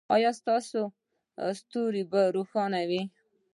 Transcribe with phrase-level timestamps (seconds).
[0.15, 0.81] ایا ستاسو
[1.59, 3.01] ستوری به روښانه وي؟